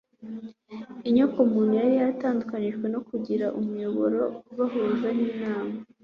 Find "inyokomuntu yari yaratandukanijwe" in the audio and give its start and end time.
1.09-2.85